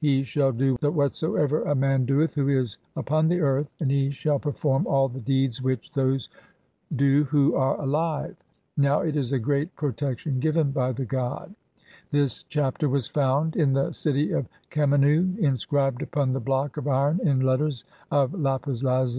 [0.00, 4.40] HE SHALL DO WHATSOEVER A MAN DOETH WHO IS UPON THE EARTH, AND HE SHALL
[4.40, 6.28] PERFORM ALL THE DEEDS WHICH THOSE
[6.96, 8.34] DO WHO ARE [ALIVE].
[8.76, 11.54] NOW IT IS A GREAT PROTECTION [GIVEN] BY THE GOD.
[12.10, 16.88] THIS CHAPTER WAS FOUND (52) IN THE CITY OF KHEMENNU INSCRIBED UPON THE BLOCK OF
[16.88, 19.12] IRON IN LETTERS OF LAPIS LAZUI.